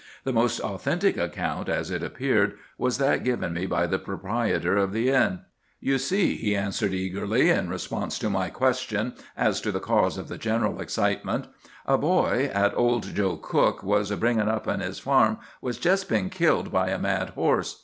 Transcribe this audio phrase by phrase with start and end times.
[0.23, 4.93] The most authentic account, as it appeared, was that given me by the proprietor of
[4.93, 5.41] the inn.
[5.79, 10.27] "'You see,' he answered eagerly, in response to my question as to the cause of
[10.27, 11.45] the general excitement,
[11.85, 16.31] 'a boy 'at old Joe Cook was bringin' up on his farm has jest been
[16.31, 17.79] killed by a mad horse.